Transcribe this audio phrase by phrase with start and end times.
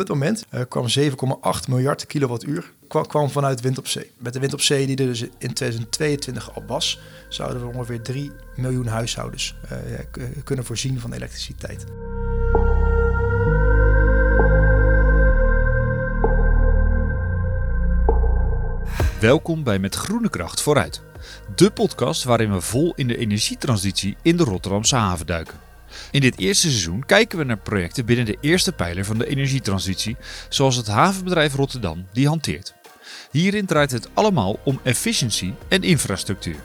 [0.00, 0.86] op dit moment uh, kwam
[1.64, 4.10] 7,8 miljard kilowattuur kwam, vanuit wind op zee.
[4.18, 8.02] Met de wind op zee die er dus in 2022 al was, zouden we ongeveer
[8.02, 9.78] 3 miljoen huishoudens uh,
[10.44, 11.84] kunnen voorzien van elektriciteit.
[19.20, 21.02] Welkom bij Met Groene Kracht vooruit.
[21.54, 25.67] De podcast waarin we vol in de energietransitie in de Rotterdamse haven duiken.
[26.10, 30.16] In dit eerste seizoen kijken we naar projecten binnen de eerste pijler van de energietransitie,
[30.48, 32.74] zoals het havenbedrijf Rotterdam die hanteert.
[33.30, 36.56] Hierin draait het allemaal om efficiëntie en infrastructuur.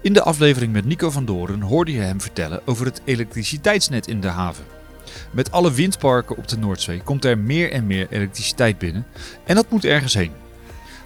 [0.00, 4.20] In de aflevering met Nico van Doren hoorde je hem vertellen over het elektriciteitsnet in
[4.20, 4.64] de haven.
[5.30, 9.06] Met alle windparken op de Noordzee komt er meer en meer elektriciteit binnen
[9.44, 10.32] en dat moet ergens heen.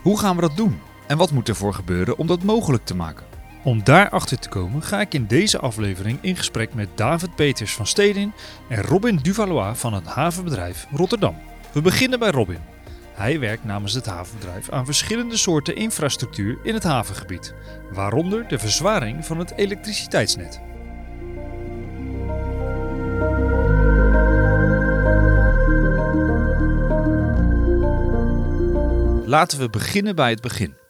[0.03, 0.81] Hoe gaan we dat doen?
[1.07, 3.38] En wat moet ervoor gebeuren om dat mogelijk te maken?
[3.63, 7.87] Om daarachter te komen ga ik in deze aflevering in gesprek met David Peters van
[7.87, 8.33] Stedin
[8.69, 11.37] en Robin Duvalois van het havenbedrijf Rotterdam.
[11.73, 12.61] We beginnen bij Robin.
[13.13, 17.55] Hij werkt namens het havenbedrijf aan verschillende soorten infrastructuur in het havengebied,
[17.93, 20.61] waaronder de verzwaring van het elektriciteitsnet.
[29.25, 30.88] Laten we beginnen bij het begin.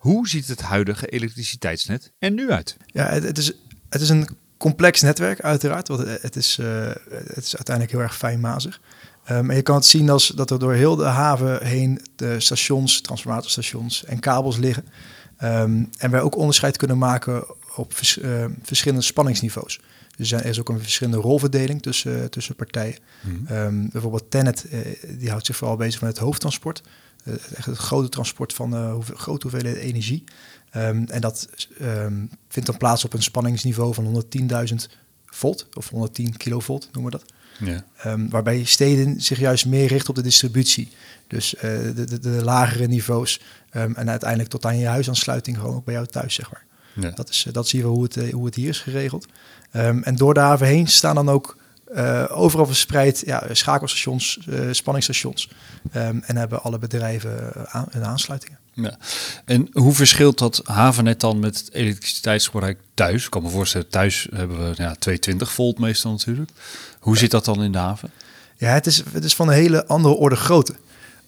[0.00, 2.76] Hoe ziet het huidige elektriciteitsnet er nu uit?
[2.86, 3.52] Ja, het, het is,
[3.88, 8.16] het is een complex netwerk uiteraard, want het is, uh, het is uiteindelijk heel erg
[8.16, 8.80] fijnmazig.
[9.30, 12.40] Um, en je kan het zien als dat er door heel de haven heen de
[12.40, 14.84] stations, transformatorstations en kabels liggen.
[15.42, 17.44] Um, en wij ook onderscheid kunnen maken
[17.76, 19.80] op vers, uh, verschillende spanningsniveaus.
[20.16, 22.98] Dus er is ook een verschillende rolverdeling tussen, tussen partijen.
[23.20, 24.78] Mm um, bijvoorbeeld Tennet, uh,
[25.18, 26.82] die houdt zich vooral bezig met het hoofdtransport.
[27.24, 30.24] Uh, echt het grote transport van uh, hoeveel, grote hoeveelheden energie.
[30.76, 31.48] Um, en dat
[31.80, 34.24] um, vindt dan plaats op een spanningsniveau van
[34.70, 34.74] 110.000
[35.26, 37.32] volt of 110 kilovolt, noemen we dat.
[37.68, 38.12] Ja.
[38.12, 40.88] Um, waarbij steden zich juist meer richten op de distributie.
[41.26, 43.40] Dus uh, de, de, de, lagere niveaus
[43.70, 46.64] en uiteindelijk tot aan je huisaansluiting gewoon ook bij jou thuis, zeg maar.
[46.94, 47.10] Ja.
[47.10, 49.26] Dat, is, dat zien we hoe het, hoe het hier is geregeld.
[49.70, 51.56] en door de haven heen staan dan ook
[51.94, 55.50] uh, overal verspreid ja, schakelstations, uh, spanningsstations.
[55.96, 58.58] Um, en hebben alle bedrijven uh, aan, aansluitingen.
[58.72, 58.96] Ja.
[59.44, 63.24] En hoe verschilt dat havennet dan met het elektriciteitsgebruik thuis?
[63.24, 66.50] Ik kan me voorstellen, thuis hebben we ja, 220 volt meestal natuurlijk.
[66.98, 68.10] Hoe zit dat dan in de haven?
[68.56, 70.74] Ja, het is, het is van een hele andere orde grootte.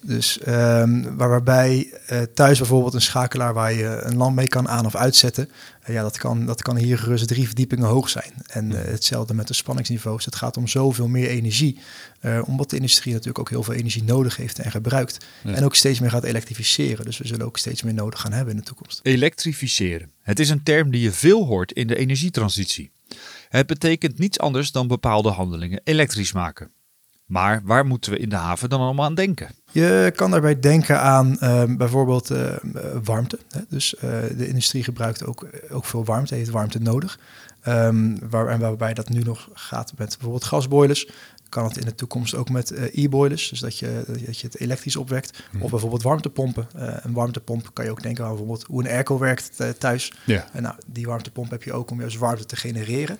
[0.05, 4.85] Dus um, waarbij uh, thuis bijvoorbeeld een schakelaar waar je een lamp mee kan aan-
[4.85, 5.49] of uitzetten,
[5.87, 8.33] uh, ja, dat kan, dat kan hier gerust drie verdiepingen hoog zijn.
[8.47, 10.25] En uh, hetzelfde met de spanningsniveaus.
[10.25, 11.79] Het gaat om zoveel meer energie,
[12.45, 15.25] omdat de industrie natuurlijk ook heel veel energie nodig heeft en gebruikt.
[15.43, 15.53] Ja.
[15.53, 17.05] En ook steeds meer gaat elektrificeren.
[17.05, 18.99] Dus we zullen ook steeds meer nodig gaan hebben in de toekomst.
[19.03, 20.11] Elektrificeren.
[20.21, 22.91] Het is een term die je veel hoort in de energietransitie.
[23.49, 26.71] Het betekent niets anders dan bepaalde handelingen elektrisch maken.
[27.25, 29.49] Maar waar moeten we in de haven dan allemaal aan denken?
[29.71, 32.55] Je kan daarbij denken aan uh, bijvoorbeeld uh,
[33.03, 33.39] warmte.
[33.49, 33.61] Hè?
[33.69, 34.01] Dus uh,
[34.37, 37.19] de industrie gebruikt ook, ook veel warmte, heeft warmte nodig.
[37.67, 41.09] Um, waar, en waarbij dat nu nog gaat met bijvoorbeeld gasboilers.
[41.49, 44.95] Kan het in de toekomst ook met e-boilers, dus dat je, dat je het elektrisch
[44.95, 45.43] opwekt.
[45.51, 45.61] Hmm.
[45.61, 46.67] Of bijvoorbeeld warmtepompen.
[46.75, 50.13] een warmtepomp kan je ook denken aan bijvoorbeeld hoe een airco werkt thuis.
[50.25, 50.47] Ja.
[50.51, 53.17] En nou, die warmtepomp heb je ook om juist warmte te genereren.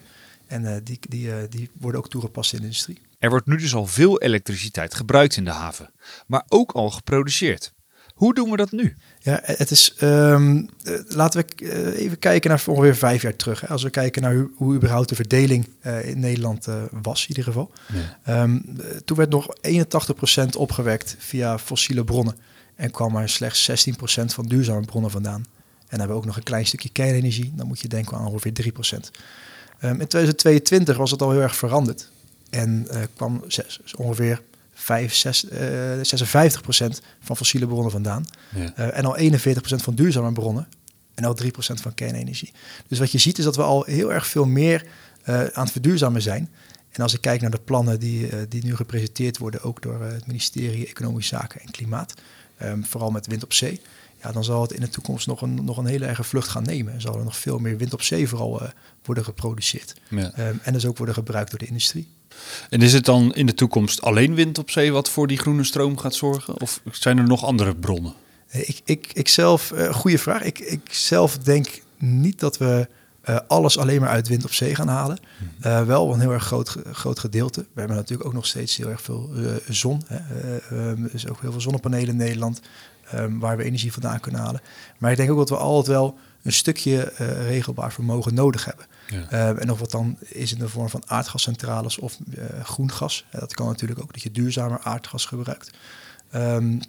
[0.47, 3.01] En die, die, die worden ook toegepast in de industrie.
[3.23, 5.89] Er wordt nu dus al veel elektriciteit gebruikt in de haven,
[6.27, 7.73] maar ook al geproduceerd.
[8.13, 8.95] Hoe doen we dat nu?
[9.19, 9.95] Ja, het is.
[10.01, 10.69] Um,
[11.07, 13.61] laten we uh, even kijken naar ongeveer vijf jaar terug.
[13.61, 13.67] Hè.
[13.67, 16.67] Als we kijken naar hoe, hoe überhaupt de verdeling uh, in Nederland
[17.01, 17.71] was, in ieder geval.
[18.25, 18.41] Ja.
[18.41, 19.47] Um, toen werd nog
[20.47, 22.37] 81% opgewekt via fossiele bronnen.
[22.75, 23.93] En kwam er slechts 16%
[24.25, 25.41] van duurzame bronnen vandaan.
[25.41, 25.45] En
[25.89, 27.53] dan hebben we ook nog een klein stukje kernenergie.
[27.55, 28.65] Dan moet je denken aan ongeveer 3%.
[29.81, 32.11] Um, in 2022 was het al heel erg veranderd.
[32.53, 34.41] En uh, kwam zes, ongeveer
[34.73, 35.59] 5, 6, uh,
[35.97, 38.25] 56% van fossiele bronnen vandaan.
[38.55, 38.73] Ja.
[38.79, 39.35] Uh, en al 41%
[39.83, 40.67] van duurzame bronnen.
[41.13, 42.51] En al 3% van kernenergie.
[42.87, 44.85] Dus wat je ziet is dat we al heel erg veel meer
[45.29, 46.49] uh, aan het verduurzamen zijn.
[46.91, 50.27] En als ik kijk naar de plannen die, die nu gepresenteerd worden, ook door het
[50.27, 52.13] ministerie Economische Zaken en Klimaat,
[52.63, 53.81] um, vooral met wind op zee,
[54.23, 56.63] ja, dan zal het in de toekomst nog een, nog een hele erge vlucht gaan
[56.63, 56.93] nemen.
[56.93, 58.61] En zal er nog veel meer wind op zee vooral
[59.03, 59.95] worden geproduceerd.
[60.09, 60.31] Ja.
[60.39, 62.07] Um, en dus ook worden gebruikt door de industrie.
[62.69, 65.63] En is het dan in de toekomst alleen wind op zee wat voor die groene
[65.63, 66.61] stroom gaat zorgen?
[66.61, 68.13] Of zijn er nog andere bronnen?
[68.49, 70.41] Ik, ik, ik zelf, uh, goede vraag.
[70.41, 72.87] Ik, ik zelf denk niet dat we
[73.21, 75.19] eh, alles alleen maar uit wind op zee gaan halen.
[75.65, 77.61] Uh, wel een heel erg groot, groot gedeelte.
[77.73, 80.01] We hebben natuurlijk ook nog steeds heel erg veel uh, zon.
[80.07, 80.57] Hè.
[80.95, 82.61] er is ook heel veel zonnepanelen in Nederland
[83.15, 84.61] um, waar we energie vandaan kunnen halen.
[84.97, 87.13] Maar ik denk ook dat we altijd wel een stukje
[87.47, 88.85] regelbaar vermogen nodig hebben.
[89.07, 89.53] Ja.
[89.55, 92.17] en of wat dan is in de vorm van aardgascentrales of
[92.63, 93.25] groen gas.
[93.31, 95.71] dat kan natuurlijk ook dat je duurzamer aardgas gebruikt.
[96.35, 96.79] Um,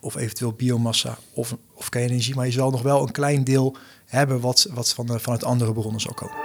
[0.00, 2.34] of eventueel biomassa of, of kernenergie.
[2.34, 5.44] Maar je zal nog wel een klein deel hebben wat, wat van, de, van het
[5.44, 6.36] andere bronnen zal komen.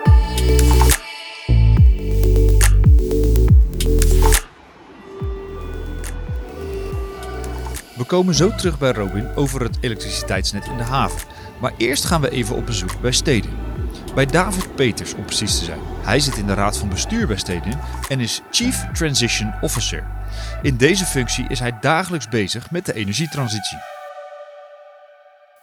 [8.00, 11.28] We komen zo terug bij Robin over het elektriciteitsnet in de haven.
[11.62, 13.58] Maar eerst gaan we even op bezoek bij Steden.
[14.16, 15.80] Bij David Peters om precies te zijn.
[16.02, 20.08] Hij zit in de raad van bestuur bij Steden en is Chief Transition Officer.
[20.62, 23.78] In deze functie is hij dagelijks bezig met de energietransitie.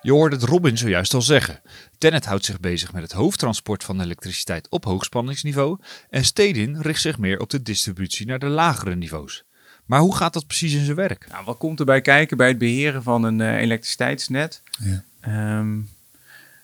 [0.01, 1.61] Je hoorde het Robin zojuist al zeggen.
[1.99, 5.79] Tennet houdt zich bezig met het hoofdtransport van elektriciteit op hoogspanningsniveau
[6.11, 9.45] en Stedin richt zich meer op de distributie naar de lagere niveaus.
[9.87, 11.27] Maar hoe gaat dat precies in zijn werk?
[11.31, 14.63] Nou, wat komt erbij kijken bij het beheren van een uh, elektriciteitsnet?
[14.79, 15.03] Ja.
[15.21, 15.79] Ehm,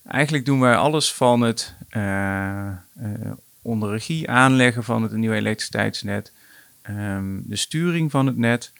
[0.06, 2.69] eigenlijk doen wij alles van het uh,
[3.62, 6.32] onder regie aanleggen van het nieuwe elektriciteitsnet,
[6.82, 8.72] ehm, de sturing van het net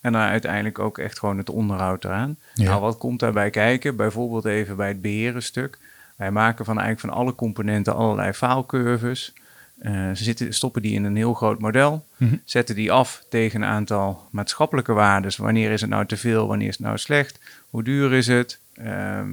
[0.00, 2.36] en dan uiteindelijk ook echt gewoon het onderhoud eraan.
[2.54, 3.96] Nou, wat komt daarbij kijken?
[3.96, 5.78] Bijvoorbeeld even bij het beheren stuk.
[6.16, 9.32] Wij maken van eigenlijk van alle componenten allerlei faalcurves.
[9.82, 12.36] Uh, ze zitten, stoppen die in een heel groot model, mhm.
[12.44, 15.32] zetten die af tegen een aantal maatschappelijke waarden.
[15.36, 17.40] Wanneer is het nou te veel, wanneer is het nou slecht,
[17.70, 18.58] hoe duur is het?
[18.74, 19.28] Ehm,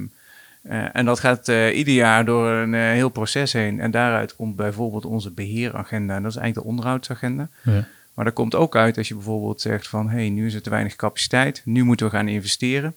[0.62, 3.80] eh, en dat gaat uh, ieder jaar door een heel proces heen.
[3.80, 6.14] En daaruit komt bijvoorbeeld onze beheeragenda.
[6.14, 7.48] En dat is eigenlijk de onderhoudsagenda.
[7.62, 7.86] Ja.
[8.14, 10.08] Maar dat komt ook uit als je bijvoorbeeld zegt van...
[10.08, 12.94] hé, hey, nu is er te weinig capaciteit, nu moeten we gaan investeren.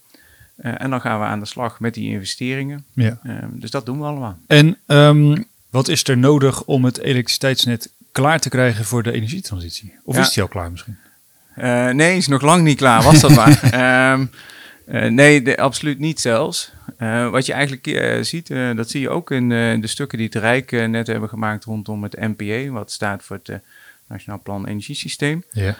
[0.56, 2.86] En dan gaan we aan de slag met die investeringen.
[2.94, 3.20] Ja.
[3.24, 4.38] Uh, dus dat doen we allemaal.
[4.48, 9.96] En um, wat is er nodig om het elektriciteitsnet klaar te krijgen voor de energietransitie?
[10.04, 10.22] Of ja.
[10.22, 10.98] is die al klaar misschien?
[11.58, 14.14] Uh, nee, is nog lang niet klaar, was dat maar.
[14.14, 14.30] um,
[15.16, 16.72] nee, de, absoluut niet zelfs.
[17.32, 21.08] wat je eigenlijk ziet, dat zie je ook in de stukken die het Rijk net
[21.08, 23.62] hebben gemaakt rondom het NPA, wat staat voor het
[24.08, 25.76] Nationaal Plan Energiesysteem, ja.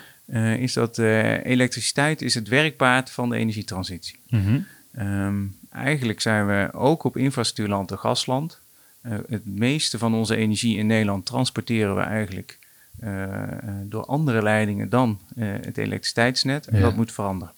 [0.58, 4.20] Is dat elektriciteit is het werkpaard van de energietransitie.
[4.28, 4.66] Mm
[4.98, 8.60] um, eigenlijk zijn we ook op infrastructuurland een gasland.
[9.04, 12.60] Uh, het meeste van onze energie in Nederland transporteren we eigenlijk
[13.84, 16.68] door andere leidingen dan het elektriciteitsnet.
[16.68, 17.54] En dat moet veranderen.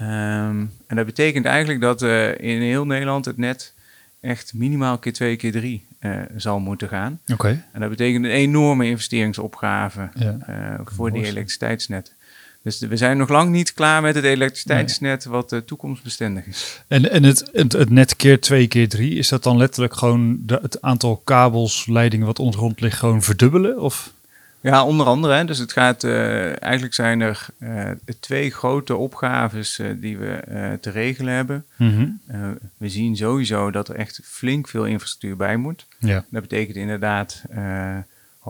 [0.00, 2.02] Um, en dat betekent eigenlijk dat
[2.40, 3.74] in heel Nederland het net
[4.20, 7.20] echt minimaal keer twee, keer drie uh, zal moeten gaan.
[7.32, 7.64] Oké.
[7.72, 10.38] En dat betekent een enorme investeringsopgave ja.
[10.48, 12.14] uh, voor die elektriciteitsnet.
[12.62, 16.82] Dus we zijn nog lang niet klaar met het elektriciteitsnet wat uh, toekomstbestendig is.
[16.88, 20.38] En, en het, het, het, net keer twee keer drie, is dat dan letterlijk gewoon
[20.46, 23.80] de, het aantal kabels, leidingen wat ondergrond ligt, gewoon verdubbelen?
[23.80, 24.12] Of?
[24.60, 25.34] Ja, onder andere.
[25.34, 25.44] Hè.
[25.44, 27.90] Dus het gaat, uh, eigenlijk zijn er uh,
[28.20, 31.64] twee grote opgaves die we te regelen hebben.
[31.76, 32.58] Mm -hmm.
[32.76, 35.86] we zien sowieso dat er echt flink veel infrastructuur bij moet.
[35.98, 36.24] Ja.
[36.30, 37.42] Dat betekent inderdaad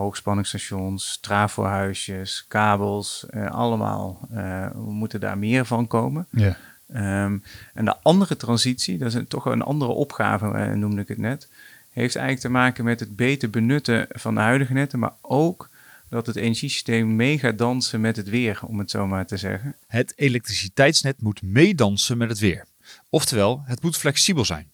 [0.01, 4.27] hoogspanningsstations, trafohuisjes, kabels, allemaal.
[4.73, 6.27] we moeten daar meer van komen.
[6.29, 6.57] Ja.
[6.95, 7.43] Um,
[7.73, 11.47] en de andere transitie, dat is een, toch een andere opgave, noemde ik het net,
[11.91, 15.69] heeft eigenlijk te maken met het beter benutten van de huidige netten, maar ook
[16.09, 19.75] dat het energiesysteem mee gaat dansen met het weer, om het zo maar te zeggen.
[19.87, 22.65] Het elektriciteitsnet moet meedansen met het weer.
[23.09, 24.71] Oftewel, het moet flexibel zijn.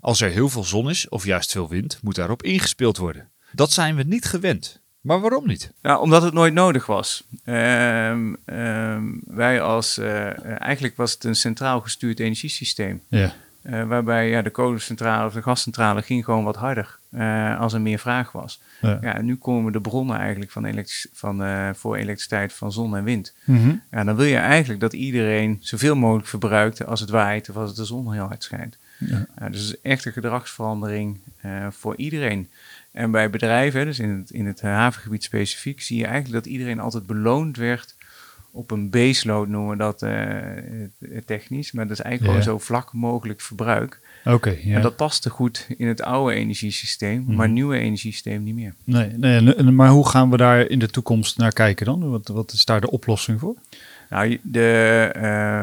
[0.00, 3.30] Als er heel veel zon is of juist veel wind, moet daarop ingespeeld worden.
[3.52, 4.80] Dat zijn we niet gewend.
[5.00, 5.72] Maar waarom niet?
[5.82, 7.24] Nou, omdat het nooit nodig was.
[7.44, 13.02] Um, um, wij als, uh, eigenlijk was het een centraal gestuurd energiesysteem.
[13.08, 13.32] Ja.
[13.62, 17.80] Uh, waarbij ja, de kolencentrale of de gascentrale ging gewoon wat harder uh, als er
[17.80, 18.60] meer vraag was.
[18.80, 18.98] Ja.
[19.00, 19.14] ja.
[19.14, 23.34] en nu komen de bronnen eigenlijk van, van uh, voor elektriciteit van zon en wind.
[23.44, 23.82] Mm -hmm.
[23.90, 27.74] Ja, dan wil je eigenlijk dat iedereen zoveel mogelijk verbruikt als het waait of als
[27.74, 28.76] de zon heel hard schijnt.
[28.98, 29.26] Ja.
[29.36, 31.18] dus het is echt een gedragsverandering
[31.70, 32.48] voor iedereen.
[32.92, 36.80] En bij bedrijven, dus in het, in het havengebied specifiek, zie je eigenlijk dat iedereen
[36.80, 37.94] altijd beloond werd
[38.52, 41.72] op een baseload noemen we dat uh, technisch.
[41.72, 44.00] Maar dat is eigenlijk gewoon zo vlak mogelijk verbruik.
[44.24, 44.56] Oké.
[44.62, 44.74] ja.
[44.76, 48.74] En dat paste goed in het oude energiesysteem, maar het nieuwe energiesysteem niet meer.
[48.84, 52.10] Nee, nee, maar hoe gaan we daar in de toekomst naar kijken dan?
[52.10, 53.56] Wat, wat is daar de oplossing voor?
[54.10, 55.10] Nou, de,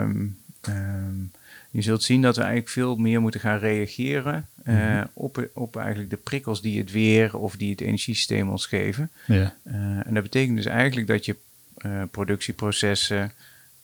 [0.04, 0.38] um,
[0.70, 1.32] um,
[1.72, 6.10] je zult zien dat we eigenlijk veel meer moeten gaan reageren uh, op, op eigenlijk
[6.10, 9.10] de prikkels die het weer of die het energiesysteem ons geven.
[9.26, 9.56] Ja.
[9.64, 11.36] Uh, en dat betekent dus eigenlijk dat je
[11.86, 13.32] uh, productieprocessen,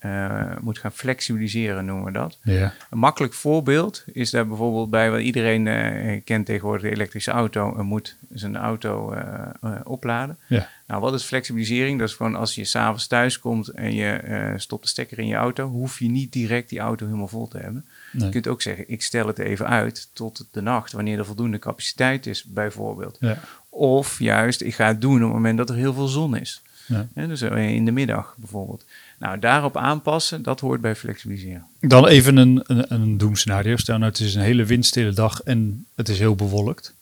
[0.04, 2.38] eh, moet gaan flexibiliseren, noemen we dat.
[2.44, 2.74] Ja.
[2.90, 7.76] Een makkelijk voorbeeld is daar bijvoorbeeld bij, wat iedereen eh, kent tegenwoordig, de elektrische auto,
[7.78, 10.38] en moet zijn auto eh, eh, opladen.
[10.48, 10.70] Ja.
[10.88, 12.00] Nou, wat is flexibilisering?
[12.00, 15.28] Dat is gewoon als je s'avonds thuis komt en je eh, stopt de stekker in
[15.28, 17.86] je auto, hoef je niet direct die auto helemaal vol te hebben.
[18.12, 18.26] Nee.
[18.26, 21.60] Je kunt ook zeggen, ik stel het even uit tot de nacht, wanneer er voldoende
[21.60, 23.18] capaciteit is, bijvoorbeeld.
[23.20, 23.38] Ja.
[23.70, 26.62] Of juist, ik ga het doen op het moment dat er heel veel zon is.
[26.86, 27.08] Ja.
[27.14, 28.86] Dus eh, in de middag bijvoorbeeld.
[29.24, 31.66] Nou, daarop aanpassen, dat hoort bij flexibiliseren.
[31.80, 33.76] Dan even een, een, een doemscenario.
[33.76, 36.94] Stel nou, het is een hele windstille dag en het is heel bewolkt.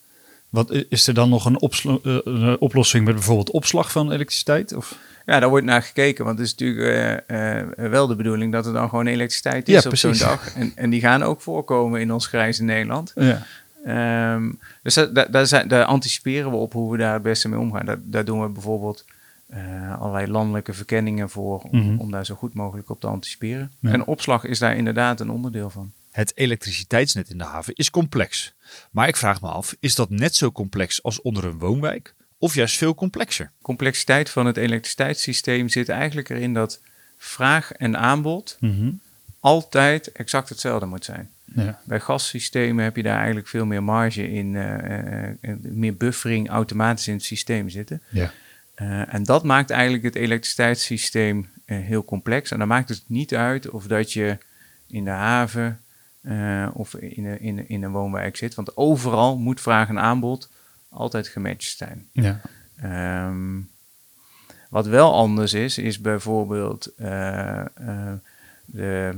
[0.50, 4.74] Wat, is er dan nog een, eh, een oplossing met bijvoorbeeld opslag van elektriciteit?
[4.74, 4.98] Of?
[5.25, 8.66] Ja, daar wordt naar gekeken, want het is natuurlijk eh, eh, wel de bedoeling dat
[8.66, 10.56] er dan gewoon elektriciteit is Ja, op zo'n dag.
[10.56, 13.12] En, en die gaan ook voorkomen in ons grijze Nederland.
[13.16, 13.46] Ja.
[13.86, 14.51] Ehm,
[14.84, 17.60] dus da- da- daar, zijn, daar anticiperen we op hoe we daar het beste mee
[17.60, 17.86] omgaan.
[17.86, 19.06] Daar, daar doen we bijvoorbeeld
[19.51, 21.98] eh, allerlei landelijke verkenningen voor om, Mhm.
[22.00, 23.72] om daar zo goed mogelijk op te anticiperen.
[23.79, 23.91] Ja.
[23.91, 25.91] En opslag is daar inderdaad een onderdeel van.
[26.12, 28.53] Het elektriciteitsnet in de haven is complex.
[28.91, 32.13] Maar ik vraag me af, is dat net zo complex als onder een woonwijk?
[32.38, 33.51] Of juist veel complexer?
[33.62, 36.79] complexiteit van het elektriciteitssysteem zit eigenlijk erin dat
[37.17, 38.58] vraag en aanbod
[39.39, 41.29] altijd exact hetzelfde moet zijn.
[41.55, 41.79] Ja.
[41.84, 47.13] Bij gassystemen heb je daar eigenlijk veel meer marge in, eh, meer buffering automatisch in
[47.13, 48.01] het systeem zitten.
[48.10, 48.31] Ja.
[48.82, 52.52] Eh, en dat maakt eigenlijk het elektriciteitssysteem eh, heel complex.
[52.52, 54.38] En dan maakt het niet uit of dat je
[54.88, 55.82] in de haven
[56.22, 58.56] eh, of in een, in, in een woonwijk zit.
[58.56, 60.50] Want overal moet vraag en aanbod
[60.90, 62.08] altijd gematcht zijn.
[62.12, 62.42] Ja.
[62.76, 63.60] Ehm,
[64.70, 66.94] wat wel anders is, is bijvoorbeeld
[68.66, 69.18] de,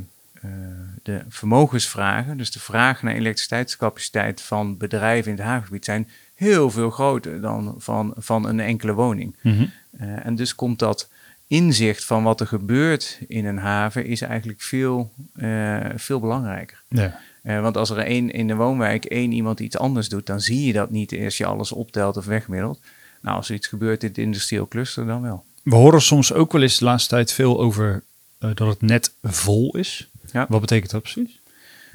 [1.04, 2.38] de vermogensvragen.
[2.38, 6.10] Dus de vraag naar elektriciteitscapaciteit van bedrijven in het havengebied zijn
[6.44, 9.36] heel veel groter dan van, van een enkele woning.
[9.42, 9.66] Mhm.
[9.98, 11.10] Eh, en dus komt dat
[11.48, 16.82] inzicht van wat er gebeurt in een haven is eigenlijk veel, eh, veel belangrijker.
[16.88, 17.20] Ja.
[17.44, 20.66] Eh, want als er één in de woonwijk één iemand iets anders doet, dan zie
[20.66, 22.80] je dat niet als je alles optelt of wegmiddelt.
[23.22, 25.44] Nou, als er iets gebeurt in het industrieel cluster, dan wel.
[25.64, 28.04] We horen soms ook wel eens de laatste tijd veel over
[28.38, 30.10] dat het net vol is.
[30.32, 30.46] Ja.
[30.50, 31.40] Wat betekent dat precies?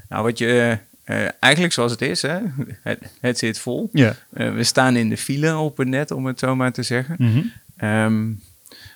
[0.08, 0.78] Nou, wat je
[1.08, 2.38] eh, eigenlijk zoals het is, hè?
[2.82, 3.90] Het, het zit vol.
[3.92, 4.16] Ja.
[4.32, 7.16] Eh, we staan in de file op het net, om het zo maar te zeggen.
[7.18, 7.42] Mhm.
[7.76, 8.30] Ehm,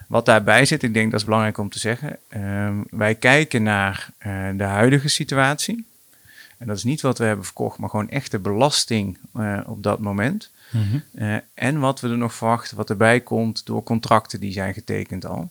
[0.09, 2.19] wat daarbij zit, ik denk dat is belangrijk om te zeggen.
[2.29, 5.85] ehm, wij kijken naar eh, de huidige situatie.
[6.59, 9.99] En dat is niet wat we hebben verkocht, maar gewoon echte belasting eh, op dat
[9.99, 10.51] moment.
[10.71, 11.39] Mhm.
[11.55, 15.51] En wat we er nog verwachten, wat erbij komt door contracten die zijn getekend al.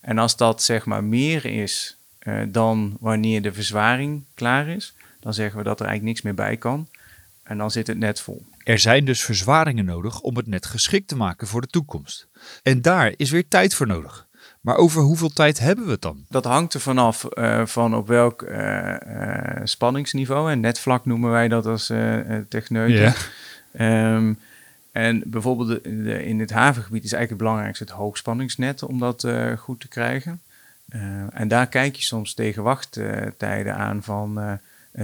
[0.00, 1.96] En als dat zeg maar meer is
[2.48, 6.56] dan wanneer de verzwaring klaar is, dan zeggen we dat er eigenlijk niks meer bij
[6.56, 6.88] kan.
[7.42, 8.44] En dan zit het net vol.
[8.64, 12.26] Er zijn dus verzwaringen nodig om het net geschikt te maken voor de toekomst.
[12.62, 14.26] En daar is weer tijd voor nodig.
[14.60, 16.24] Maar over hoeveel tijd hebben we het dan?
[16.28, 20.50] Dat hangt er vanaf eh, van op welk eh, eh, spanningsniveau.
[20.50, 21.86] En netvlak noemen wij dat als
[22.48, 23.14] techneuten.
[23.72, 24.32] Ehm,
[24.92, 29.26] en bijvoorbeeld de- de- in het havengebied is eigenlijk het belangrijkste het hoogspanningsnet om dat
[29.58, 30.40] goed te krijgen.
[31.30, 34.58] En daar kijk je soms tegen wachttijden aan van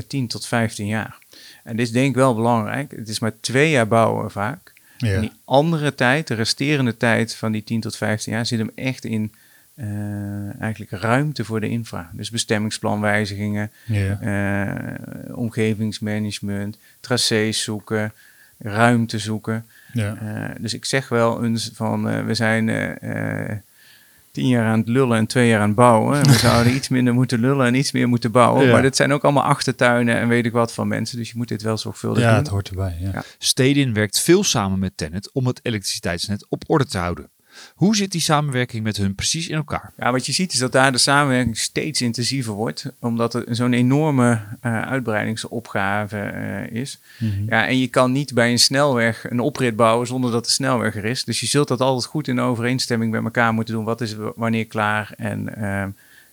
[0.07, 1.19] 10 tot 15 jaar.
[1.65, 2.91] En dit is denk ik wel belangrijk.
[2.97, 4.73] Het is maar twee jaar bouwen vaak.
[4.99, 8.71] En die andere tijd, de resterende tijd van die 10 tot 15 jaar, zit hem
[8.75, 9.33] echt in
[9.75, 12.11] eh, eigenlijk ruimte voor de infra.
[12.13, 14.21] Dus bestemmingsplanwijzigingen, Ja.
[14.21, 18.13] eh, omgevingsmanagement, tracés zoeken,
[18.59, 19.67] ruimte zoeken.
[19.93, 20.17] Ja.
[20.17, 23.57] Eh, dus ik zeg wel eens van, eh, we zijn eh, eh,
[24.39, 26.19] tien jaar aan het lullen en twee jaar aan het bouwen.
[26.19, 28.65] En we zouden iets minder moeten lullen en iets meer moeten bouwen.
[28.67, 28.73] Ja.
[28.73, 31.19] Maar dit zijn ook allemaal achtertuinen en weet ik wat van mensen.
[31.19, 32.39] Dus je moet dit wel zorgvuldig Ja, doen.
[32.39, 32.97] het hoort erbij.
[33.01, 33.11] Ja.
[33.13, 33.23] Ja.
[33.39, 37.31] Stedin werkt veel samen met Tennet om het elektriciteitsnet op orde te houden.
[37.75, 39.93] Hoe zit die samenwerking met hun precies in elkaar?
[39.99, 43.73] Ja, wat je ziet is dat daar de samenwerking steeds intensiever wordt, omdat er zo'n
[43.73, 46.99] enorme eh, uitbreidingsopgave eh, is.
[47.47, 50.97] Ja, en je kan niet bij een snelweg een oprit bouwen zonder dat de snelweg
[50.97, 51.25] er is.
[51.25, 53.85] Dus je zult dat altijd goed in overeenstemming met elkaar moeten doen.
[53.85, 55.83] Wat is wanneer klaar en, eh,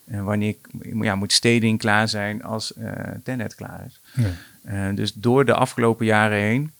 [0.05, 0.55] en wanneer
[1.01, 2.91] ja, moet steding klaar zijn als eh
[3.23, 3.99] Tenet klaar is.
[4.13, 4.91] Ja.
[4.91, 6.71] Dus door de afgelopen jaren heen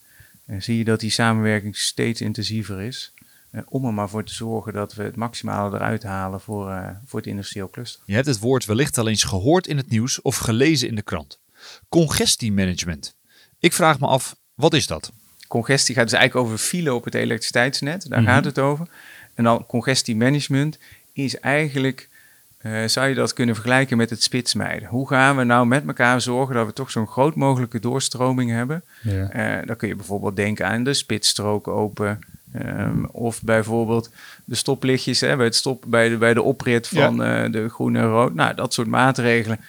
[0.59, 3.13] zie je dat die samenwerking steeds intensiever is.
[3.55, 6.89] Eh, om er maar voor te zorgen dat we het maximale eruit halen voor, eh,
[7.05, 8.01] voor het industrieel cluster.
[8.05, 11.01] Je hebt het woord wellicht al eens gehoord in het nieuws of gelezen in de
[11.01, 11.39] krant.
[11.89, 13.15] Congestiemanagement.
[13.59, 15.11] Ik vraag me af, wat is dat?
[15.47, 18.09] Congestie gaat dus eigenlijk over file op het elektriciteitsnet.
[18.09, 18.29] Daar Mhm.
[18.31, 18.87] gaat het over.
[19.33, 20.77] En dan congestiemanagement
[21.13, 22.09] is eigenlijk,
[22.57, 24.87] eh, zou je dat kunnen vergelijken met het spitsmijden.
[24.89, 28.83] Hoe gaan we nou met elkaar zorgen dat we toch zo'n groot mogelijke doorstroming hebben?
[29.01, 29.29] Ja.
[29.29, 32.19] Eh, dan kun je bijvoorbeeld denken aan de spitsstrook open
[32.57, 34.09] Ehm, of bijvoorbeeld
[34.45, 37.99] de stoplichtjes hè, bij, het stop, bij, de, bij de oprit van eh, de groene
[37.99, 38.33] en rood.
[38.33, 39.59] Nou, dat soort maatregelen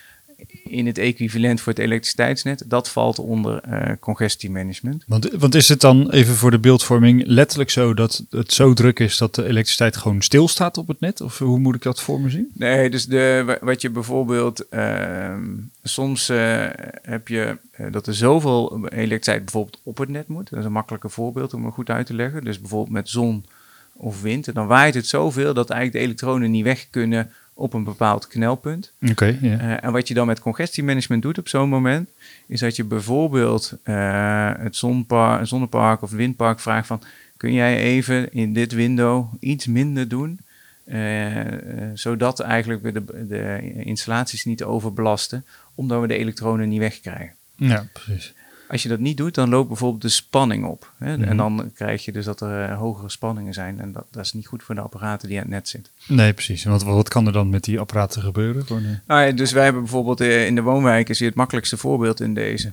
[0.68, 5.04] in het equivalent voor het elektriciteitsnet, dat valt onder uh, congestiemanagement.
[5.06, 8.98] Want, want is het dan even voor de beeldvorming letterlijk zo dat het zo druk
[8.98, 11.20] is dat de elektriciteit gewoon stilstaat op het net?
[11.20, 12.50] Of hoe moet ik dat voor me zien?
[12.52, 15.36] Nee, dus de, wat je bijvoorbeeld uh,
[15.82, 16.66] soms uh,
[17.02, 20.50] heb je uh, dat er zoveel elektriciteit bijvoorbeeld op het net moet.
[20.50, 22.44] Dat is een makkelijke voorbeeld om het goed uit te leggen.
[22.44, 23.44] Dus bijvoorbeeld met zon
[23.92, 24.48] of wind.
[24.48, 28.26] En dan waait het zoveel dat eigenlijk de elektronen niet weg kunnen op een bepaald
[28.26, 28.92] knelpunt.
[29.10, 29.38] Oké.
[29.42, 32.10] uh, en wat je dan met congestiemanagement doet op zo'n moment,
[32.46, 37.02] is dat je bijvoorbeeld uh, het zonnepark, zonnepark of windpark vraagt van,
[37.36, 40.40] kun jij even in dit window iets minder doen,
[40.86, 41.40] uh,
[41.94, 45.44] zodat eigenlijk we de, de installaties niet overbelasten,
[45.74, 47.34] omdat we de elektronen niet wegkrijgen.
[47.56, 48.34] Ja, precies.
[48.68, 50.92] Als je dat niet doet, dan loopt bijvoorbeeld de spanning op.
[50.98, 51.24] Hè?
[51.24, 53.80] En dan krijg je dus dat er uh, hogere spanningen zijn.
[53.80, 55.92] En dat, dat, is niet goed voor de apparaten die aan het net zitten.
[56.06, 56.64] Nee, precies.
[56.64, 58.66] En wat, wat kan er dan met die apparaten gebeuren?
[58.66, 58.98] Voor de...
[59.06, 62.20] nou ja, dus wij hebben bijvoorbeeld uh, in de woonwijken, is hier het makkelijkste voorbeeld
[62.20, 62.72] in deze.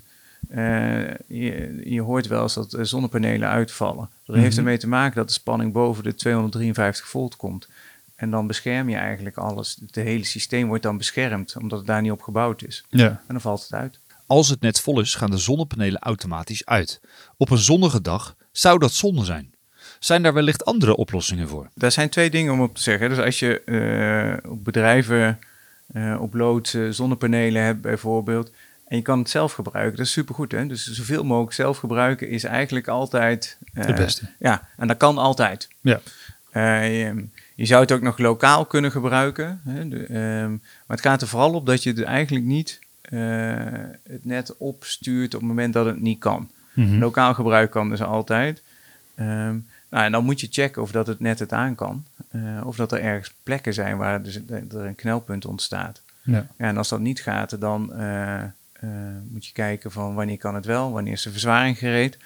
[0.49, 4.09] Uh, je, je, hoort wel eens dat zonnepanelen uitvallen.
[4.25, 7.67] Dat heeft ermee te maken dat de spanning boven de 253 volt komt.
[8.15, 9.77] En dan bescherm je eigenlijk alles.
[9.85, 12.85] Het hele systeem wordt dan beschermd, omdat het daar niet op gebouwd is.
[12.89, 13.07] Ja.
[13.07, 13.99] En dan valt het uit.
[14.33, 17.01] Als het net vol is, gaan de zonnepanelen automatisch uit.
[17.37, 19.53] Op een zonnige dag zou dat zonde zijn.
[19.99, 21.69] Zijn daar wellicht andere oplossingen voor?
[21.75, 23.09] Daar zijn twee dingen om op te zeggen.
[23.09, 25.39] Dus als je uh, op bedrijven
[25.93, 28.51] uh, op lood uh, zonnepanelen hebt bijvoorbeeld...
[28.87, 30.51] en je kan het zelf gebruiken, dat is supergoed.
[30.51, 30.67] Hè?
[30.67, 33.57] Dus zoveel mogelijk zelf gebruiken is eigenlijk altijd...
[33.73, 34.29] het beste.
[34.39, 35.67] Ja, en dat kan altijd.
[35.81, 35.99] Ja.
[36.53, 39.61] Je, je, zou het ook nog lokaal kunnen gebruiken.
[39.63, 39.87] Hè?
[39.87, 40.05] De,
[40.87, 42.81] maar het gaat er vooral op dat je het eigenlijk niet
[44.03, 46.49] het net opstuurt op het moment dat het niet kan.
[46.73, 46.99] Mm-hmm.
[46.99, 48.61] Lokaal gebruik kan dus altijd.
[49.19, 52.05] Um, nou, en dan moet je checken of dat het net het aan kan.
[52.31, 56.01] Uh, of dat er ergens plekken zijn waar dus er een knelpunt ontstaat.
[56.21, 56.47] Ja.
[56.57, 58.43] ja en als dat niet gaat, dan uh,
[59.29, 62.17] moet je kijken van wanneer kan het wel, wanneer is de verzwaring gereed.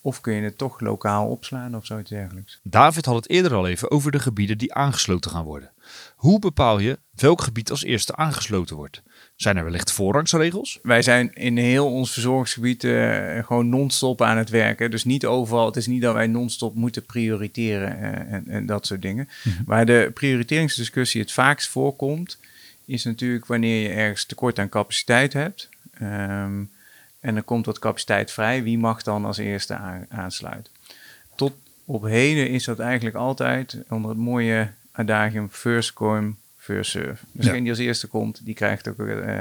[0.00, 2.60] Of kun je het toch lokaal opslaan of zoiets dergelijks.
[2.62, 5.70] David had het eerder al even over de gebieden die aangesloten gaan worden.
[6.16, 9.02] Hoe bepaal je welk gebied als eerste aangesloten wordt?
[9.36, 10.78] Zijn er wellicht voorrangsregels?
[10.82, 14.90] Wij zijn in heel ons verzorgingsgebied uh, gewoon non-stop aan het werken.
[14.90, 15.66] Dus niet overal.
[15.66, 19.28] Het is niet dat wij non-stop moeten prioriteren uh, en, en, dat soort dingen.
[19.44, 19.64] Mm-hmm.
[19.66, 22.38] Waar de prioriteringsdiscussie het vaakst voorkomt,
[22.84, 25.68] is natuurlijk wanneer je ergens tekort aan capaciteit hebt.
[26.02, 26.70] Um,
[27.20, 28.62] en er komt wat capaciteit vrij.
[28.62, 30.72] Wie mag dan als eerste aan, aansluiten?
[31.34, 31.52] Tot
[31.84, 37.24] op heden is dat eigenlijk altijd onder het mooie adagium first come, first serve.
[37.32, 37.60] Degene ja.
[37.60, 39.40] die als eerste komt, die krijgt ook uh,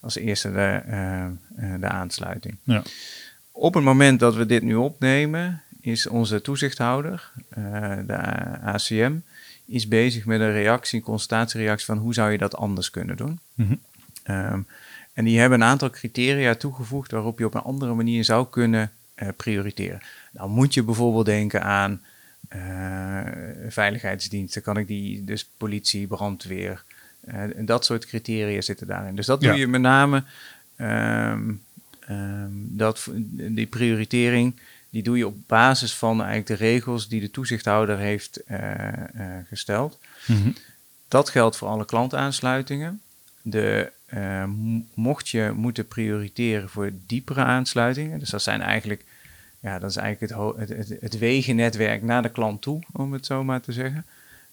[0.00, 2.56] als eerste de, uh, de aansluiting.
[2.62, 2.82] Ja.
[3.52, 7.32] Op het moment dat we dit nu opnemen, is onze toezichthouder,
[8.06, 8.16] de
[8.62, 9.14] ACM,
[9.66, 13.40] is bezig met een reactie, een constatatiereactie van hoe zou je dat anders kunnen doen.
[13.54, 13.80] Mm-hmm.
[14.30, 14.66] Um,
[15.12, 18.92] en die hebben een aantal criteria toegevoegd waarop je op een andere manier zou kunnen
[19.16, 20.00] uh, prioriteren.
[20.32, 22.00] Dan moet je bijvoorbeeld denken aan
[23.68, 24.62] veiligheidsdiensten.
[24.62, 26.84] Kan ik die, dus politie, brandweer.
[27.24, 29.16] En dat soort criteria zitten daarin.
[29.16, 29.50] Dus dat ja.
[29.50, 30.24] doe je met name.
[30.78, 31.62] Um,
[32.10, 37.30] um, dat, die prioritering, die doe je op basis van eigenlijk de regels die de
[37.30, 38.40] toezichthouder heeft
[39.48, 39.98] gesteld.
[40.26, 40.54] Mm-hmm.
[41.08, 43.00] Dat geldt voor alle klantaansluitingen.
[43.42, 44.44] De uh,
[44.94, 49.04] mocht je moeten prioriteren voor diepere aansluitingen, dus dat zijn eigenlijk,
[49.60, 53.44] ja, dat is eigenlijk het, het, het wegennetwerk naar de klant toe, om het zo
[53.44, 54.06] maar te zeggen.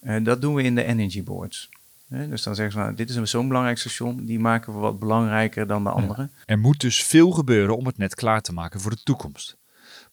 [0.03, 1.69] Uh, dat doen we in de energy boards.
[2.09, 4.99] Uh, dus dan zeggen ze, nou, dit is zo'n belangrijk station, die maken we wat
[4.99, 6.21] belangrijker dan de andere.
[6.21, 6.29] Ja.
[6.45, 9.57] Er moet dus veel gebeuren om het net klaar te maken voor de toekomst.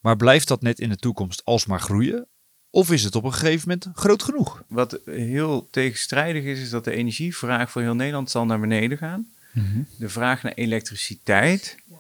[0.01, 2.27] Maar blijft dat net in de toekomst alsmaar groeien?
[2.71, 4.63] Of is het op een gegeven moment groot genoeg?
[4.67, 9.27] Wat heel tegenstrijdig is, is dat de energievraag voor heel Nederland zal naar beneden gaan.
[9.53, 9.87] Mm-hmm.
[9.99, 11.97] De vraag naar elektriciteit ja.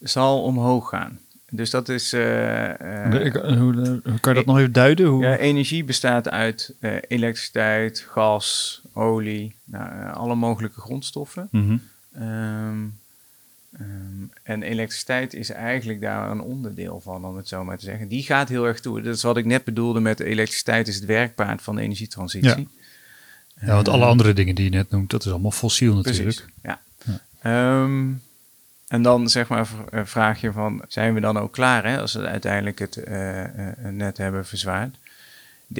[0.00, 1.20] zal omhoog gaan.
[1.50, 2.14] Dus dat is.
[2.14, 5.06] Uh, uh, Ik, hoe, hoe, kan je dat nog even duiden?
[5.06, 5.22] Hoe?
[5.22, 11.48] Ja, energie bestaat uit uh, elektriciteit, gas, olie, nou, alle mogelijke grondstoffen.
[11.50, 11.82] Mm-hmm.
[12.18, 12.98] Um,
[13.80, 18.08] Um, en elektriciteit is eigenlijk daar een onderdeel van, om het zo maar te zeggen.
[18.08, 19.02] Die gaat heel erg toe.
[19.02, 22.68] Dat is wat ik net bedoelde met elektriciteit is het werkpaard van de energietransitie.
[23.60, 26.24] Ja, ja want alle andere dingen die je net noemt, dat is allemaal fossiel natuurlijk.
[26.24, 26.80] Precies, ja.
[27.42, 27.82] ja.
[27.82, 28.22] Um,
[28.90, 32.26] en dan zeg maar vraag je van, zijn we dan ook klaar hè, als we
[32.26, 33.46] uiteindelijk het uh, uh,
[33.90, 34.96] net hebben verzwaard?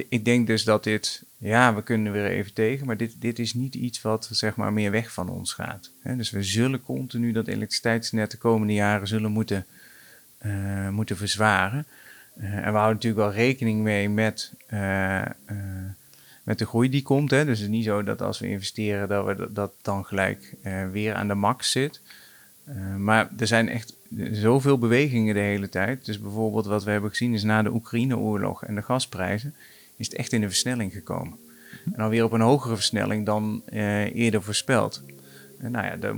[0.09, 3.53] Ik denk dus dat dit, ja, we kunnen weer even tegen, maar dit, dit is
[3.53, 5.91] niet iets wat zeg maar meer weg van ons gaat.
[6.01, 6.15] Hè?
[6.15, 9.65] Dus we zullen continu dat elektriciteitsnet de komende jaren zullen moeten,
[10.89, 11.85] moeten verzwaren.
[12.35, 14.53] en we houden natuurlijk wel rekening mee met,
[16.43, 17.31] met de groei die komt.
[17.31, 17.45] Hè.
[17.45, 20.55] Dus het is niet zo dat als we investeren, dat we dat dan gelijk
[20.91, 22.01] weer aan de max zit.
[22.97, 23.95] Maar er zijn echt
[24.31, 26.05] zoveel bewegingen de hele tijd.
[26.05, 29.55] Dus bijvoorbeeld wat we hebben gezien is na de Oekraïne-oorlog en de gasprijzen,
[29.95, 31.37] is het echt in een versnelling gekomen.
[31.93, 35.03] En alweer op een hogere versnelling dan uh, eerder voorspeld.
[35.59, 36.13] En nou ja,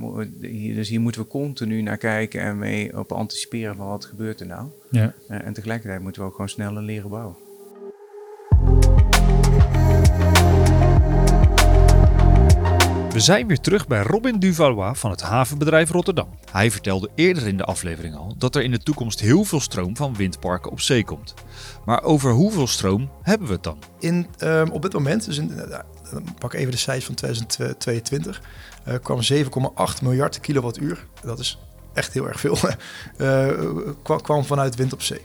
[0.73, 4.45] dus hier moeten we continu naar kijken en mee op anticiperen van wat gebeurt er
[4.45, 4.67] nou.
[4.91, 5.13] Ja.
[5.29, 7.35] Uh, en tegelijkertijd moeten we ook gewoon sneller leren bouwen.
[13.13, 16.27] We zijn weer terug bij Robin Duvalois van het havenbedrijf Rotterdam.
[16.51, 19.95] Hij vertelde eerder in de aflevering al dat er in de toekomst heel veel stroom
[19.95, 21.33] van windparken op zee komt.
[21.85, 23.77] Maar over hoeveel stroom hebben we het dan?
[23.99, 25.77] In, um, op dit moment, dus in, uh,
[26.39, 28.41] pak even de cijfers van 2022,
[28.87, 29.19] uh, kwam
[29.95, 31.05] 7,8 miljard kilowattuur.
[31.21, 31.59] Dat is
[31.93, 32.57] echt heel erg veel.
[33.17, 33.47] uh,
[34.21, 35.21] kwam vanuit wind op zee.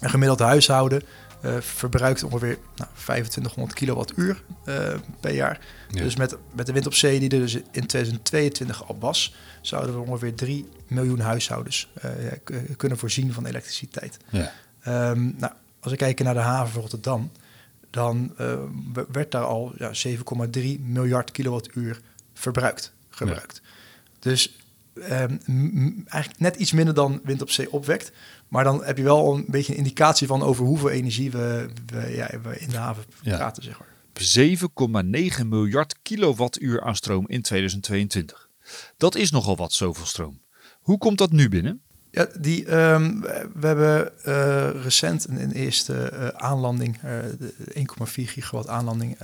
[0.00, 1.02] Een gemiddeld huishouden
[1.44, 5.60] uh, verbruikt ongeveer nou, 2500 kilowattuur uh, per jaar.
[5.90, 9.94] Dus met, met de wind op zee die er dus in 2022 al was, zouden
[9.94, 12.10] we ongeveer 3 miljoen huishoudens uh,
[12.76, 14.16] kunnen voorzien van elektriciteit.
[14.30, 14.52] Ja.
[15.10, 17.30] Um, nou, als we kijken naar de haven van Rotterdam,
[17.90, 18.34] dan
[19.12, 22.00] werd daar al ja, 7,3 miljard kilowattuur
[22.34, 23.62] verbruikt, gebruikt.
[24.18, 24.63] Dus
[24.94, 28.12] um, eigenlijk net iets minder dan wind op zee opwekt.
[28.48, 32.14] Maar dan heb je wel een beetje een indicatie van over hoeveel energie we, we,
[32.14, 33.92] ja, we in de haven praten, zeg maar.
[35.40, 38.48] 7,9 miljard kilowattuur aan stroom in 2022.
[38.96, 40.40] Dat is nogal wat, zoveel stroom.
[40.80, 41.80] Hoe komt dat nu binnen?
[42.10, 43.20] Ja, die, um,
[43.54, 49.18] we hebben uh, recent een, een eerste uh, aanlanding, uh, 1,4 gigawatt aanlanding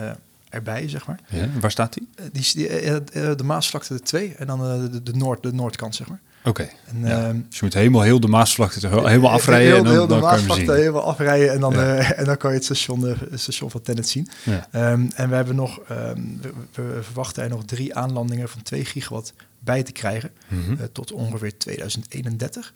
[0.50, 1.20] erbij, zeg maar.
[1.28, 2.08] Ja, waar staat die?
[2.32, 6.20] die, die de Maasvlakte de 2 en dan de, de, noord, de noordkant, zeg maar.
[6.44, 6.68] Oké.
[7.02, 7.32] Ja.
[7.32, 9.66] Dus je moet helemaal heel de Maasvlakte helemaal afrijden.
[9.66, 11.98] Heel, en dan, heel de dan Maasvlakte helemaal afrijden en dan, ja.
[11.98, 14.28] uh, en dan kan je het station, de, station van Tennet zien.
[14.42, 14.92] Ja.
[14.92, 18.84] Um, en we hebben nog, um, we, we, verwachten er nog drie aanlandingen van 2
[18.84, 20.72] gigawatt bij te krijgen mm -hmm.
[20.72, 22.74] uh, tot ongeveer 2031.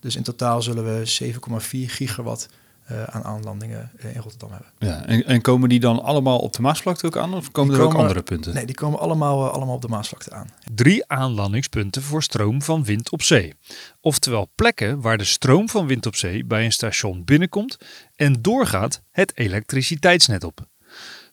[0.00, 2.48] Dus in totaal zullen we 7,4 gigawatt
[2.90, 4.68] uh, aan aanlandingen in Rotterdam hebben.
[4.78, 7.34] Ja, en, en, komen die dan allemaal op de Maasvlakte ook aan?
[7.34, 8.54] Of komen die er komen, ook andere punten?
[8.54, 10.46] Nee, die komen allemaal, uh, allemaal op de Maasvlakte aan.
[10.74, 13.54] Drie aanlandingspunten voor stroom van wind op zee.
[14.00, 17.78] Oftewel plekken waar de stroom van wind op zee bij een station binnenkomt
[18.16, 20.66] en doorgaat het elektriciteitsnet op.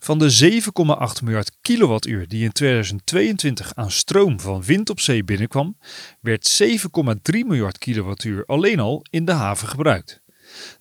[0.04, 0.62] Van de
[1.20, 5.78] 7,8 miljard kilowattuur die in 2022 aan stroom van wind op zee binnenkwam,
[6.20, 10.21] werd 7,3 miljard kilowattuur alleen al in de haven gebruikt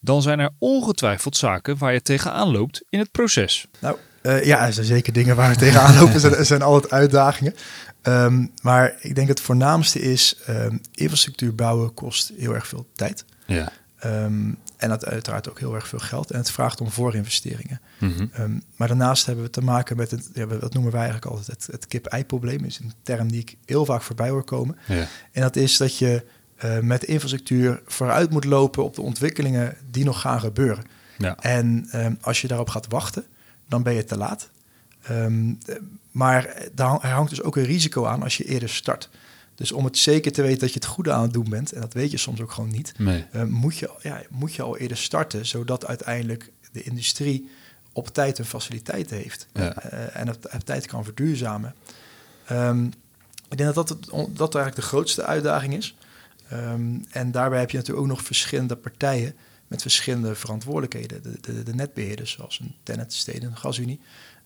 [0.00, 3.66] dan zijn er ongetwijfeld zaken waar je tegenaan loopt in het proces.
[3.78, 6.22] Nou, uh, ja, er zijn zeker dingen waar we tegenaan lopen.
[6.38, 7.54] er, zijn, altijd uitdagingen.
[8.02, 13.24] Um, maar ik denk het voornaamste is, um, infrastructuur bouwen kost heel erg veel tijd.
[13.46, 13.72] Ja.
[14.04, 16.30] Um, en dat uiteraard ook heel erg veel geld.
[16.30, 17.80] En het vraagt om voorinvesteringen.
[17.98, 18.62] Mm -hmm.
[18.76, 21.68] maar daarnaast hebben we te maken met, het, ja, dat noemen wij eigenlijk altijd het,
[21.72, 22.64] het kip-ei-probleem.
[22.64, 24.76] is een term die ik heel vaak voorbij hoor komen.
[24.86, 25.06] Ja.
[25.32, 26.24] En dat is dat je
[26.64, 30.84] uh, met infrastructuur vooruit moet lopen op de ontwikkelingen die nog gaan gebeuren.
[31.18, 31.36] Ja.
[31.40, 33.24] En um, als je daarop gaat wachten,
[33.68, 34.50] dan ben je te laat.
[35.10, 35.58] Um,
[36.10, 39.08] maar daar hangt dus ook een risico aan als je eerder start.
[39.54, 41.80] Dus om het zeker te weten dat je het goede aan het doen bent, en
[41.80, 43.24] dat weet je soms ook gewoon niet, nee.
[43.34, 47.50] uh, moet, je, ja, moet je al eerder starten, zodat uiteindelijk de industrie
[47.92, 49.92] op tijd een faciliteit heeft ja.
[49.92, 51.74] uh, en op, op, tijd kan verduurzamen.
[52.52, 52.92] Um,
[53.48, 53.98] ik denk dat dat,
[54.30, 55.96] dat eigenlijk de grootste uitdaging is.
[56.52, 59.34] Um, en daarbij heb je natuurlijk ook nog verschillende partijen
[59.68, 61.22] met verschillende verantwoordelijkheden.
[61.22, 64.00] De, de, de netbeheerders, zoals een Tennet, Steden, Gasunie,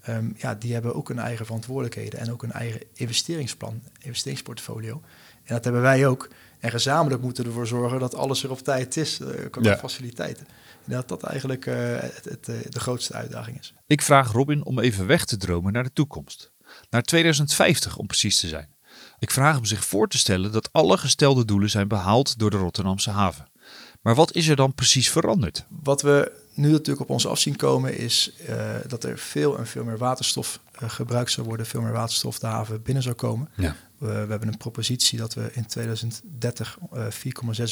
[0.09, 5.03] um, ja, die hebben ook een eigen verantwoordelijkheden en ook een eigen investeringsplan, investeringsportfolio.
[5.45, 6.29] En dat hebben wij ook.
[6.59, 9.77] En gezamenlijk moeten we ervoor zorgen dat alles er op tijd is, uh, qua ja.
[9.77, 10.47] faciliteiten.
[10.85, 13.75] En dat dat eigenlijk uh, het, het, uh, de grootste uitdaging is.
[13.87, 16.53] Ik vraag Robin om even weg te dromen naar de toekomst.
[16.91, 18.74] Naar 2050 om precies te zijn.
[19.19, 22.57] Ik vraag hem zich voor te stellen dat alle gestelde doelen zijn behaald door de
[22.57, 23.49] Rotterdamse haven.
[24.03, 25.65] Maar wat is er dan precies veranderd?
[25.83, 29.85] Wat we nu natuurlijk op ons afzien komen is uh, dat er veel en veel
[29.85, 33.49] meer waterstof uh, gebruikt zou worden, veel meer waterstof de haven binnen zou komen.
[33.57, 33.77] Ja.
[33.99, 37.07] We, we hebben een propositie dat we in 2030 uh,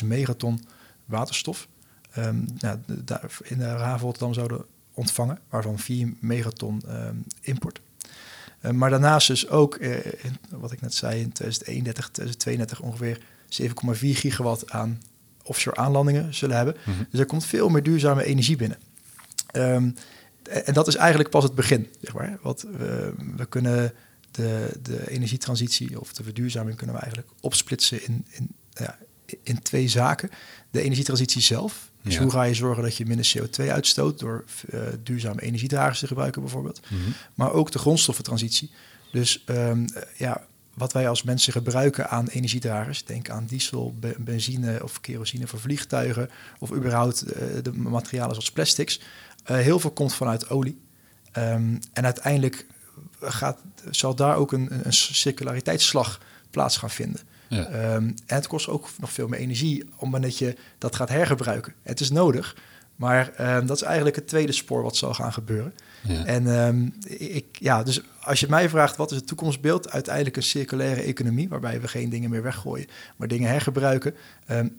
[0.00, 0.64] 4,6 megaton
[1.04, 1.68] waterstof
[2.18, 2.78] um, nou,
[3.42, 7.80] in de haven Rotterdam zouden ontvangen, waarvan 4 megaton um, import.
[8.62, 14.18] Uh, maar daarnaast dus ook, in, wat ik net zei, in 2031, 2032 ongeveer 7,4
[14.18, 15.02] gigawatt aan
[15.42, 16.76] offshore aanlandingen zullen hebben.
[16.84, 17.06] Mm -hmm.
[17.10, 18.78] Dus er komt veel meer duurzame energie binnen.
[19.52, 19.94] Um,
[20.42, 22.38] en dat is eigenlijk pas het begin, zeg maar.
[22.42, 23.92] Want we, we kunnen
[24.30, 28.98] de, de energietransitie of de verduurzaming kunnen we eigenlijk opsplitsen in, in, ja,
[29.42, 30.30] in twee zaken.
[30.70, 34.80] De energietransitie zelf, Dus hoe ga je zorgen dat je minder CO2 uitstoot door uh,
[35.02, 36.80] duurzame energiedragers te gebruiken bijvoorbeeld.
[36.88, 37.10] Mhm.
[37.34, 38.70] Maar ook de grondstoffentransitie.
[39.12, 39.86] Dus um,
[40.16, 45.60] ja, wat wij als mensen gebruiken aan energiedragers, denk aan diesel, benzine of kerosine voor
[45.60, 49.00] vliegtuigen, of überhaupt uh, de materialen zoals plastics,
[49.50, 50.80] uh, heel veel komt vanuit olie.
[51.38, 52.66] Um, en uiteindelijk
[53.20, 53.58] gaat,
[53.90, 57.20] zal daar ook een, een circulariteitsslag plaats gaan vinden.
[57.54, 57.94] Ja.
[57.94, 61.74] Um, en het kost ook nog veel meer energie omdat je dat gaat hergebruiken.
[61.82, 62.56] Het is nodig,
[62.96, 65.74] maar um, dat is eigenlijk het tweede spoor wat zal gaan gebeuren.
[66.02, 66.24] Ja.
[66.24, 70.42] En um, ik, ja, dus als je mij vraagt wat is het toekomstbeeld, uiteindelijk een
[70.42, 72.86] circulaire economie, waarbij we geen dingen meer weggooien,
[73.16, 74.14] maar dingen hergebruiken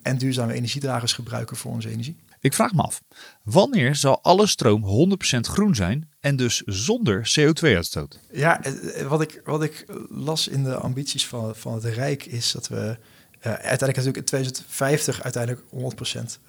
[0.02, 2.16] en duurzame energiedragers gebruiken voor onze energie.
[2.44, 3.02] Ik vraag me af,
[3.44, 8.20] wanneer zal alle stroom 100% groen zijn en dus zonder CO2-uitstoot?
[8.32, 12.26] Ja, eh, eh, wat ik, wat ik las in de ambities van, van het Rijk
[12.26, 12.98] is dat we uh,
[13.44, 15.74] uiteindelijk natuurlijk in 2050 uiteindelijk 100%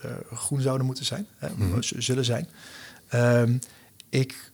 [0.04, 1.26] uh, groen zouden moeten zijn,
[1.56, 2.48] mm zullen zijn.
[3.14, 3.58] Um,
[4.08, 4.52] ik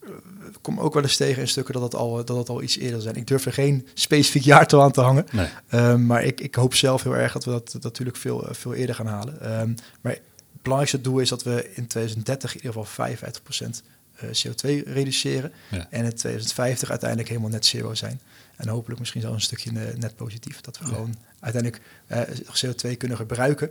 [0.61, 3.01] kom ook wel eens tegen in stukken dat het al, dat het al iets eerder
[3.01, 3.15] zijn.
[3.15, 5.27] Ik durf er geen specifiek jaartal aan te hangen.
[5.33, 5.49] Nee.
[5.71, 8.75] Um, maar ik, ik hoop zelf heel erg dat we dat, dat natuurlijk veel, veel
[8.75, 9.61] eerder gaan halen.
[9.61, 10.19] Um, maar
[10.63, 13.83] belangrijkste doel is dat we in 2030 in ieder geval 55%
[14.21, 15.53] eh, CO2 reduceren.
[15.71, 18.21] En in 2050 uiteindelijk helemaal net zero zijn.
[18.57, 20.61] En hopelijk misschien zelfs een stukje eh, net positief.
[20.61, 22.21] Dat we gewoon uiteindelijk uh,
[22.65, 23.71] CO2 kunnen gebruiken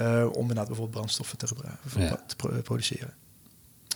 [0.00, 1.46] uh, om inderdaad bijvoorbeeld brandstoffen te,
[2.26, 3.14] te produceren.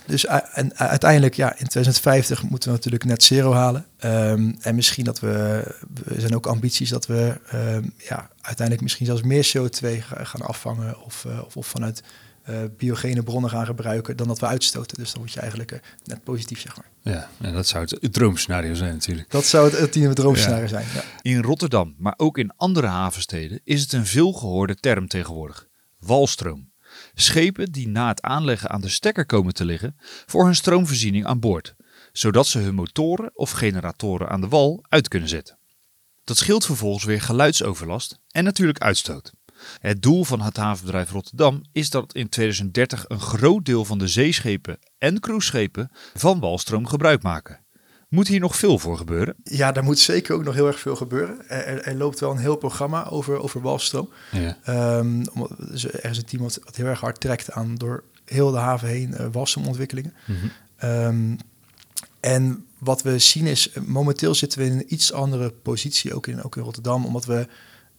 [0.07, 3.87] Dus en uiteindelijk, ja, in 2050 moeten we natuurlijk net zero halen.
[4.01, 5.29] Um, en misschien dat we,
[6.07, 11.03] er zijn ook ambities dat we um, ja, uiteindelijk misschien zelfs meer CO2 gaan afvangen
[11.05, 12.03] of, of, of vanuit
[12.51, 14.97] uh, biogene bronnen gaan gebruiken dan dat we uitstoten.
[14.99, 17.15] Dus dan moet je eigenlijk uh, net positief, zeg maar.
[17.15, 19.31] Ja, en dat zou het, droomscenario zijn natuurlijk.
[19.31, 21.03] Dat zou het ultieme droomscenario zijn, ja.
[21.23, 25.69] In Rotterdam, maar ook in andere havensteden, is het een veelgehoorde term tegenwoordig.
[25.99, 26.73] Walstroom.
[27.15, 31.41] Schepen die na het aanleggen aan de stekker komen te liggen voor hun stroomvoorziening aan
[31.41, 31.75] boord,
[32.13, 35.59] zodat ze hun motoren of generatoren aan de wal uit kunnen zetten.
[36.25, 39.33] Dat scheelt vervolgens weer geluidsoverlast en natuurlijk uitstoot.
[39.79, 44.09] Het doel van het havenbedrijf Rotterdam is dat in 2030 een groot deel van de
[44.09, 47.59] zeeschepen en cruiseschepen van walstroom gebruik maken.
[48.09, 49.35] Moet hier nog veel voor gebeuren?
[49.43, 51.49] Ja, daar moet zeker ook nog heel erg veel gebeuren.
[51.49, 54.11] Er, er loopt wel een heel programma over, over walstroom.
[54.31, 54.57] Ja.
[54.99, 55.23] Um,
[55.73, 59.15] er is een team wat, heel erg hard trekt aan door heel de haven heen
[59.21, 60.15] uh, walstroomontwikkelingen.
[60.27, 60.51] Mm
[60.83, 61.37] um,
[62.21, 66.43] en wat we zien is, momenteel zitten we in een iets andere positie, ook in,
[66.43, 67.47] ook in Rotterdam, omdat we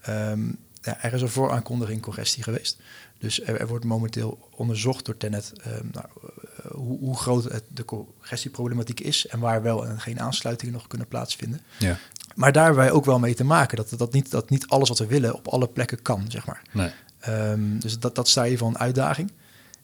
[0.09, 2.77] um, ja, er is een vooraankondiging congestie geweest.
[3.19, 7.85] Dus er, wordt momenteel onderzocht door Tenet uh, nou, uh, hoe, hoe, groot het, de
[7.85, 11.61] congestieproblematiek is en waar wel en geen aansluitingen nog kunnen plaatsvinden.
[11.77, 11.97] Ja.
[12.35, 14.89] Maar daar hebben wij ook wel mee te maken dat, dat, niet, dat niet alles
[14.89, 16.61] wat we willen op alle plekken kan, zeg maar.
[16.71, 16.91] Nee.
[17.29, 19.31] Um, dus dat, dat sta je van een uitdaging.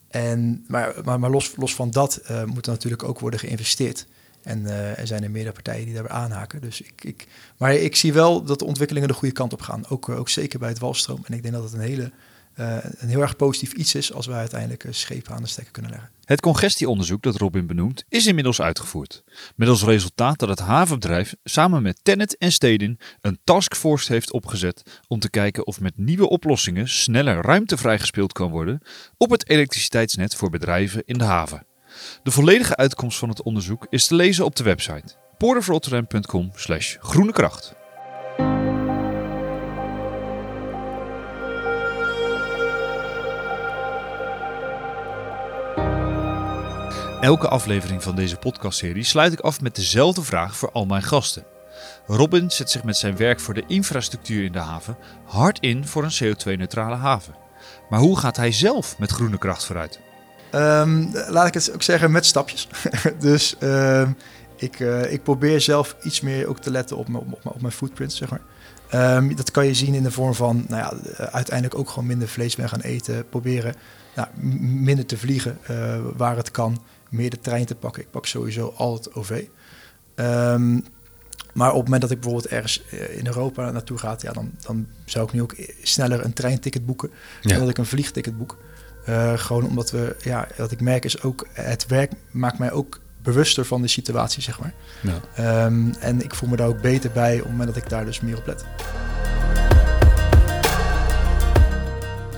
[0.07, 4.05] En, maar, maar, maar los, los van dat uh, moet er natuurlijk ook worden geïnvesteerd.
[4.43, 6.61] En uh, er zijn er meerdere partijen die daarbij aanhaken.
[6.61, 7.27] Dus ik, ik,
[7.57, 9.87] maar ik zie wel dat de ontwikkelingen de goede kant op gaan.
[9.89, 11.21] Ook, uh, ook zeker bij het walstroom.
[11.25, 12.11] En ik denk dat het een, hele,
[12.59, 15.91] uh, een heel erg positief iets is als wij uiteindelijk schepen aan de stekker kunnen
[15.91, 16.09] leggen.
[16.25, 19.23] Het congestieonderzoek dat Robin benoemt is inmiddels uitgevoerd.
[19.55, 25.01] Met als resultaat dat het havenbedrijf samen met Tennet en Stedin een taskforce heeft opgezet
[25.07, 28.81] om te kijken of met nieuwe oplossingen sneller ruimte vrijgespeeld kan worden
[29.17, 31.65] op het elektriciteitsnet voor bedrijven in de haven.
[32.23, 37.31] De volledige uitkomst van het onderzoek is te lezen op de website porterofrotterdam.com slash groene
[37.31, 37.73] kracht.
[47.21, 51.45] Elke aflevering van deze podcastserie sluit ik af met dezelfde vraag voor al mijn gasten.
[52.07, 56.03] Robin zet zich met zijn werk voor de infrastructuur in de haven hard in voor
[56.03, 57.35] een CO2-neutrale haven.
[57.89, 59.99] Maar hoe gaat hij zelf met groene kracht vooruit?
[60.55, 62.67] Um, laat ik het ook zeggen met stapjes.
[63.19, 64.17] dus um,
[64.55, 68.13] ik, uh, ik probeer zelf iets meer ook te letten op, op, op mijn footprint,
[68.13, 68.41] zeg maar.
[69.17, 72.05] Um, dat kan je zien in de vorm van, nou ja, eh, uiteindelijk ook gewoon
[72.05, 73.29] minder vlees ben gaan eten.
[73.29, 73.75] Proberen
[74.15, 74.27] nou,
[74.59, 76.83] minder te vliegen uh, waar het kan.
[77.09, 78.01] Meer de trein te pakken.
[78.01, 79.45] Ik pak sowieso al het OV.
[81.53, 84.87] maar op het moment dat ik bijvoorbeeld ergens in Europa naartoe ga, ja, dan, dan
[85.05, 87.09] zou ik nu ook sneller een treinticket boeken
[87.41, 88.57] dan dat ik een vliegticket boek.
[89.09, 92.99] Uh, gewoon omdat we, ja, wat ik merk is ook, het werk maakt mij ook
[93.21, 94.73] bewuster van de situatie, zeg maar.
[95.01, 95.65] Ja.
[95.65, 98.05] Um, en ik voel me daar ook beter bij op het moment dat ik daar
[98.05, 98.65] dus meer op let.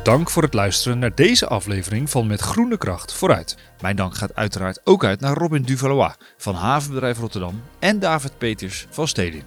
[0.03, 3.57] Dank voor het luisteren naar deze aflevering van Met Groene Kracht vooruit.
[3.81, 8.87] Mijn dank gaat uiteraard ook uit naar Robin Duvalois van Havenbedrijf Rotterdam en David Peters
[8.89, 9.43] van Stedin.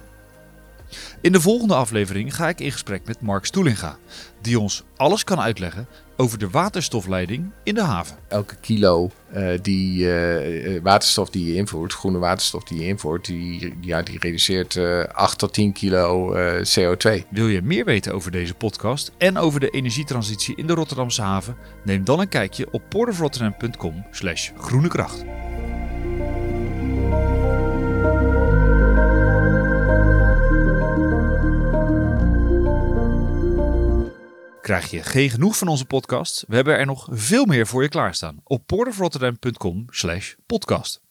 [1.21, 3.97] In de volgende aflevering ga ik in gesprek met Mark Stoelinga,
[4.41, 8.17] die ons alles kan uitleggen over de waterstofleiding in de haven.
[8.27, 13.73] Elke kilo uh, die uh, waterstof die je invoert, groene waterstof die je invoert, die,
[13.81, 17.27] ja, die reduceert uh, 8 tot 10 kilo CO2.
[17.29, 21.55] Wil je meer weten over deze podcast en over de energietransitie in de Rotterdamse haven?
[21.83, 25.25] Neem dan een kijkje op portofrotterdam.com slash groene kracht.
[34.67, 36.43] Krijg je geen genoeg van onze podcast?
[36.47, 41.06] We hebben er nog veel meer voor je klaarstaan op porterofrotterdam.com slash podcast.